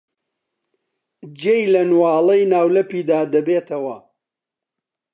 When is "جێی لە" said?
1.39-1.81